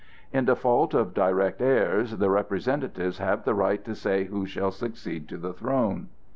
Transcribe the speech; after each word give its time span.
In 0.33 0.45
default 0.45 0.95
of 0.95 1.13
direct 1.13 1.61
heirs, 1.61 2.17
the 2.17 2.31
representatives 2.31 3.19
have 3.19 3.43
the 3.45 3.53
right 3.53 3.85
to 3.85 3.93
say 3.93 4.23
who 4.23 4.47
shall 4.47 4.71
succeed 4.71 5.29
to 5.29 5.37
the 5.37 5.53
throne." 5.53 6.07